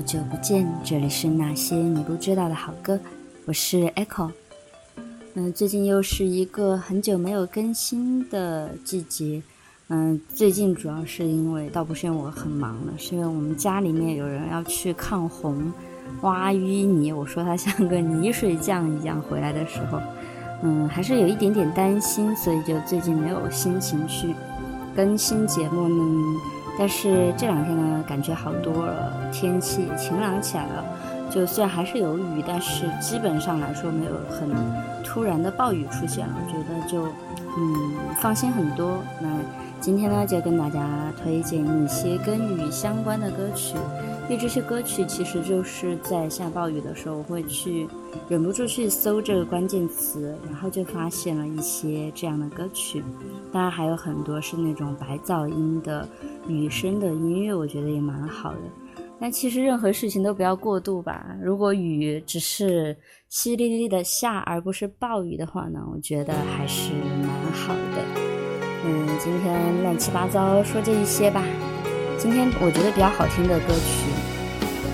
[0.00, 2.98] 好久不见，这里是那些你不知道的好歌，
[3.44, 4.30] 我是 Echo。
[5.34, 9.42] 嗯，最近又是一个很久没有更新的季节。
[9.90, 15.70] 嗯，最近主要是因为，倒不是因为我很忙了，是因为我们家里面有人要去抗洪，
[16.22, 17.12] 挖淤泥。
[17.12, 20.00] 我说他像个泥水匠一样，回来的时候，
[20.62, 24.28] 嗯，还是有一点点担心，所以就最近没有心情去
[24.96, 26.59] 更新节目嗯。
[26.78, 30.84] 但是这两天呢，感觉好多了，天气晴朗起来了。
[31.30, 34.48] 就虽然还是有雨，但是基本上来说没有很
[35.04, 37.06] 突然的暴雨出现了，我觉得就
[37.56, 38.98] 嗯放心很多。
[39.20, 39.28] 那。
[39.80, 43.76] 今天呢，就跟大家推荐一些跟雨相关的歌曲。
[44.28, 47.88] 因为这些歌曲其实就是在下暴雨的时候我会去
[48.28, 53.02] 忍不住去搜这个关键词，然后就发现了一些这样的歌曲。
[53.52, 56.06] 当然还有很多是那种白噪音的
[56.46, 58.58] 雨声的音乐，我觉得也蛮好的。
[59.18, 61.26] 但其实任何事情都不要过度吧。
[61.42, 62.94] 如果雨只是
[63.32, 68.09] 淅沥沥的下，而不是暴雨的话呢，我觉得还是蛮好的。
[69.22, 71.44] 今天乱七八糟说这一些吧。
[72.16, 74.08] 今天我觉得比较好听的歌曲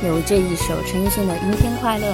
[0.05, 2.07] 有这一首陈奕迅的《阴天快乐》，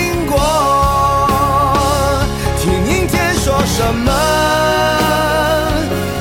[3.71, 4.11] 什么？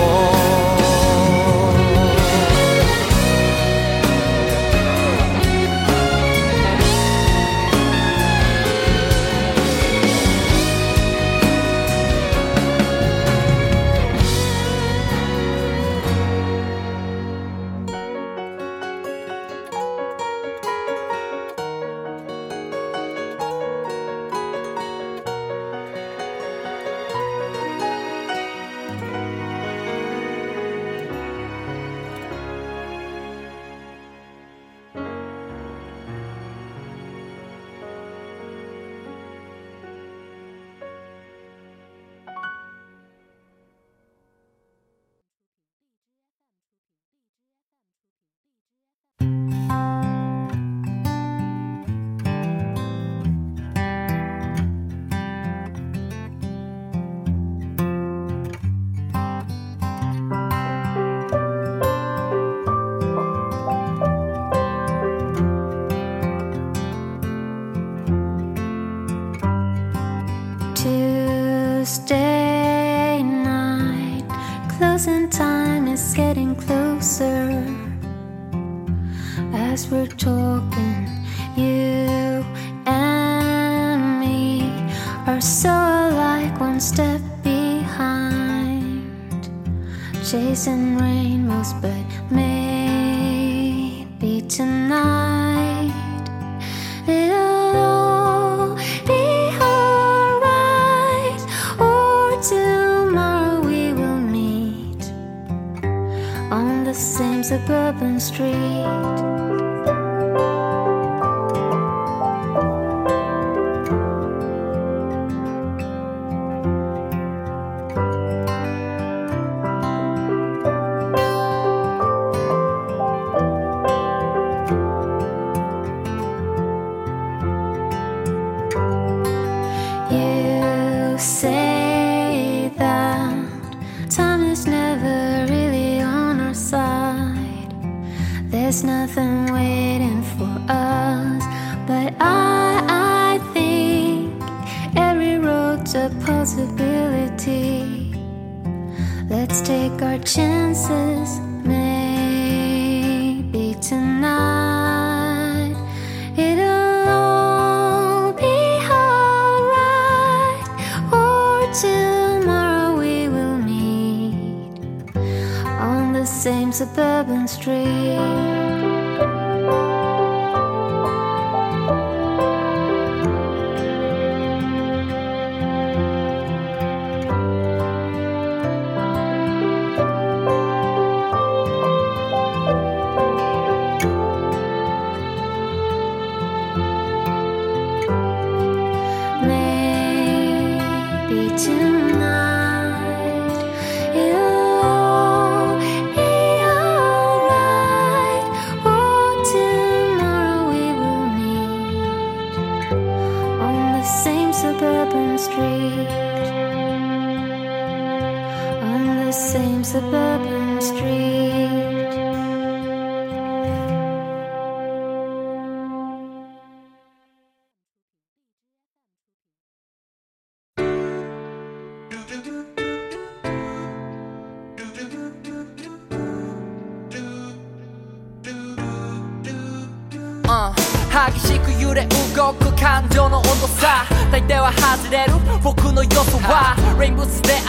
[191.57, 191.94] To.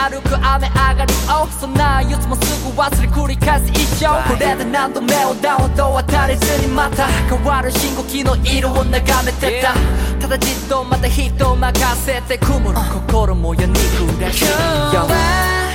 [0.08, 8.92] 歩く雨上がりをそんな憂つもすぐ忘れ繰り返す一生これで何度目をダウンと渡れずにまた変わる信号機の色を眺
[9.25, 9.75] めてた
[10.20, 12.76] ただじっとまた人を任せて曇る
[13.08, 15.75] 心もやにくらしい今日は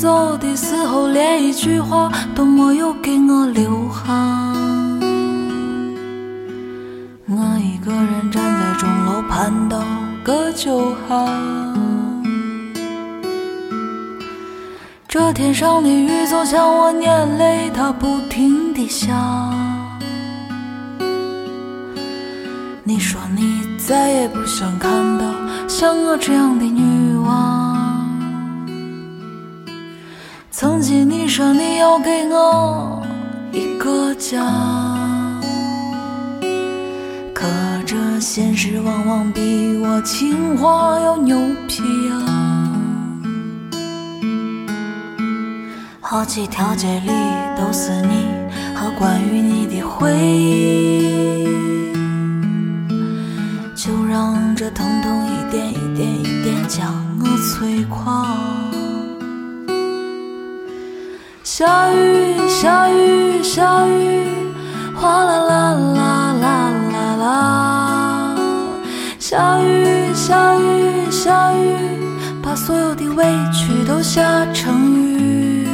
[0.00, 3.98] 走的时候，连一句话都没有给我留下。
[7.28, 9.78] 我一个人站在钟楼盼到
[10.24, 11.28] 个酒喝。
[15.06, 19.12] 这天上的雨就像我眼泪，它不停地下。
[22.84, 25.26] 你说你再也不想看到
[25.68, 27.59] 像我这样的女娃。
[30.82, 33.02] 曾经你说你要给我
[33.52, 34.40] 一个家，
[37.34, 37.46] 可
[37.84, 42.80] 这现实往往比我情话要牛皮呀。
[46.00, 47.12] 好几条街里
[47.58, 48.24] 都是你
[48.74, 51.44] 和关于你的回忆，
[53.74, 56.90] 就让这疼痛一点一点一点将
[57.22, 58.59] 我摧垮。
[61.62, 64.26] 下雨，下雨，下雨，
[64.96, 68.36] 哗啦啦啦啦啦啦。
[69.18, 71.76] 下雨，下雨，下雨，
[72.42, 74.22] 把所有的委屈都下
[74.54, 75.68] 成雨。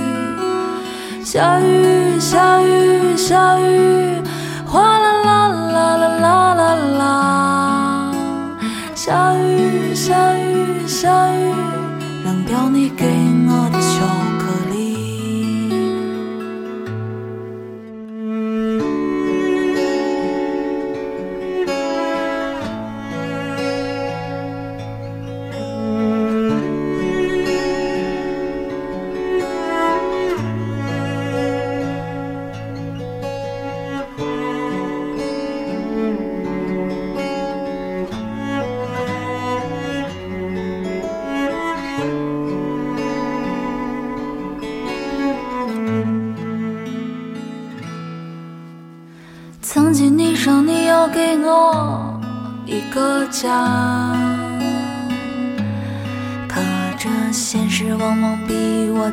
[1.24, 4.20] 下雨，下雨，下雨，
[4.66, 8.14] 哗啦啦啦啦啦啦。
[8.96, 11.75] 下雨，下雨，下雨。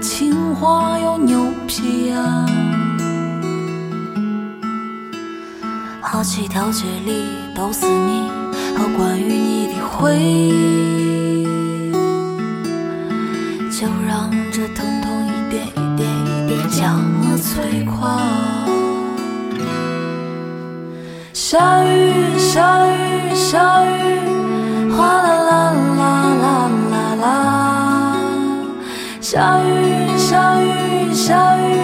[0.03, 2.45] 情话有牛皮啊！
[6.01, 7.23] 好几条街里
[7.55, 8.29] 都是你
[8.77, 11.43] 和关于你的回忆，
[13.71, 18.19] 就让这疼痛一点一点一点将我摧垮。
[21.31, 24.42] 下雨，下雨，下雨。
[29.33, 31.79] 下雨，下雨，下雨，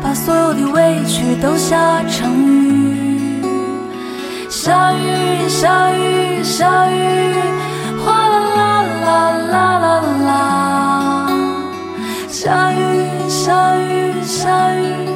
[0.00, 2.32] 把所有的委屈都下成
[2.68, 3.42] 雨。
[4.48, 7.34] 下雨，下雨，下雨，
[8.04, 11.30] 哗啦啦啦啦啦啦。
[12.28, 12.78] 下雨，
[13.28, 15.08] 下雨，下雨，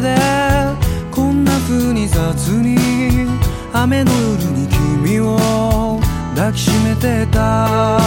[0.00, 0.16] で
[1.12, 2.18] こんな風に雑
[2.50, 2.76] に
[3.72, 4.66] 雨の夜に
[5.04, 6.00] 君を
[6.34, 8.00] 抱きしめてた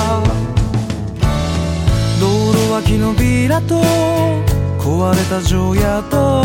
[2.20, 3.76] 道路脇のビラと
[4.78, 6.44] 壊れた乗屋と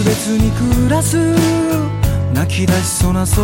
[0.05, 0.51] 別々に
[0.87, 1.17] 暮らす
[2.33, 3.43] 泣き出しそうな空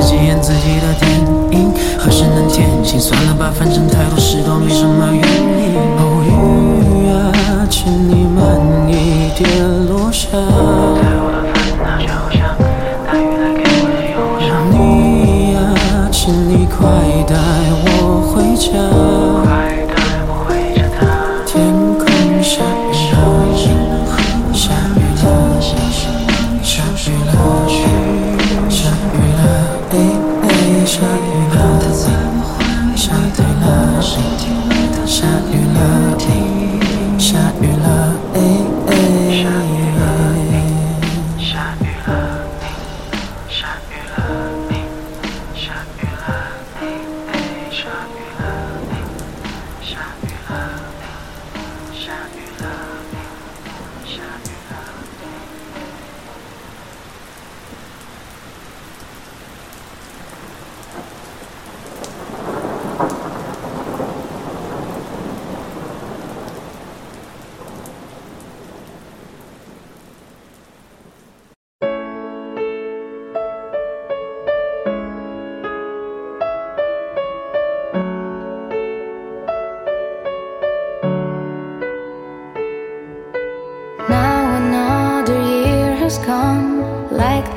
[0.00, 1.27] 自己演自己的电影。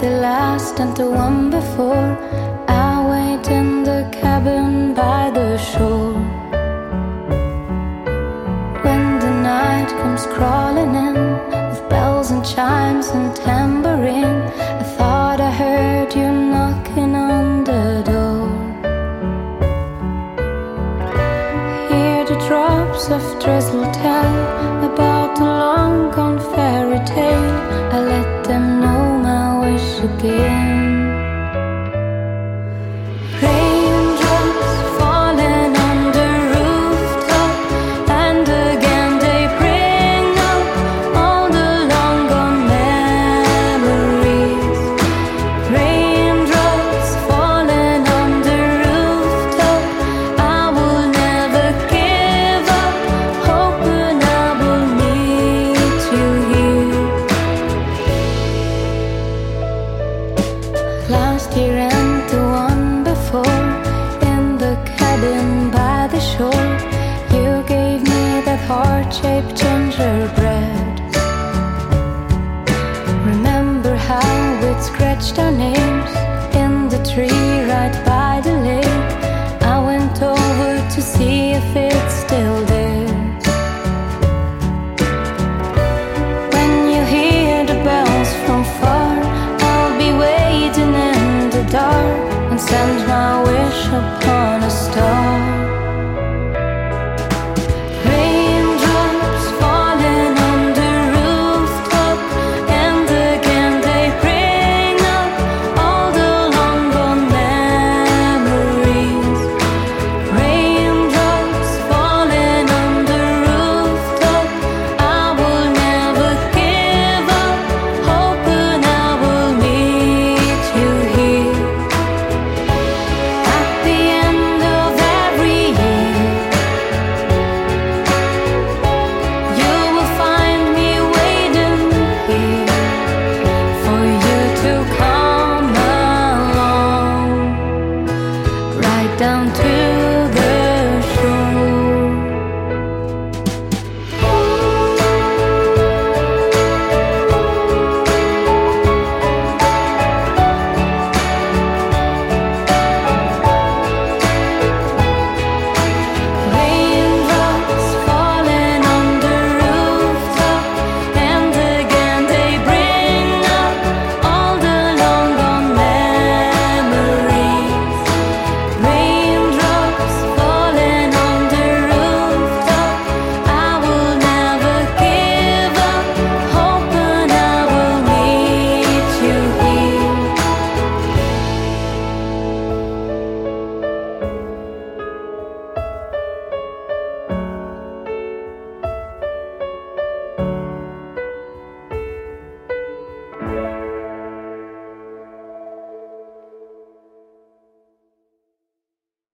[0.02, 2.08] the last and the one before.
[2.68, 6.14] I wait in the cabin by the shore.
[8.86, 11.16] When the night comes crawling in
[11.70, 13.80] with bells and chimes and tambourines.